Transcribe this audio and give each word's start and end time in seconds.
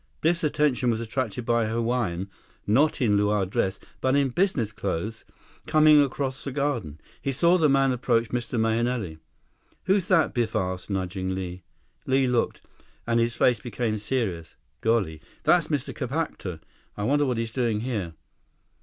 Biff's 0.21 0.43
attention 0.43 0.89
was 0.89 0.99
attracted 0.99 1.45
by 1.45 1.65
a 1.65 1.69
Hawaiian, 1.71 2.27
not 2.65 3.01
in 3.01 3.15
luau 3.17 3.45
dress, 3.45 3.79
but 4.01 4.15
in 4.15 4.29
business 4.29 4.71
clothes, 4.71 5.23
coming 5.67 6.01
across 6.01 6.43
the 6.43 6.51
garden. 6.51 6.99
He 7.21 7.31
saw 7.31 7.59
the 7.59 7.69
man 7.69 7.91
approach 7.91 8.29
Mr. 8.29 8.59
Mahenili. 8.59 9.19
"Who's 9.83 10.07
that?" 10.07 10.33
Biff 10.33 10.55
asked, 10.55 10.89
nudging 10.89 11.35
Li. 11.35 11.61
Li 12.07 12.25
looked, 12.25 12.61
and 13.05 13.19
his 13.19 13.35
face 13.35 13.59
became 13.59 13.99
serious. 13.99 14.55
"Golly. 14.81 15.21
That's 15.43 15.67
Mr. 15.67 15.93
Kapatka. 15.93 16.61
I 16.97 17.03
wonder 17.03 17.27
what 17.27 17.37
he's 17.37 17.51
doing 17.51 17.81
here." 17.81 18.15